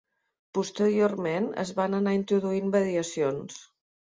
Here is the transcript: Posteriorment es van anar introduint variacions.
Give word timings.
Posteriorment 0.57 1.45
es 1.65 1.73
van 1.81 1.99
anar 1.99 2.17
introduint 2.21 2.75
variacions. 2.79 3.63